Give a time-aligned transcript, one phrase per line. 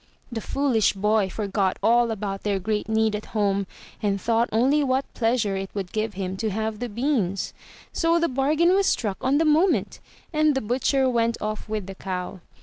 [0.31, 3.67] The foolish boy forgot all about their great need at home,
[4.01, 7.53] and thought only what pleasure it would give him to have the beans.
[7.93, 9.99] So the bargain was struck on the moment,
[10.33, 12.39] and the butcher went off with the cow.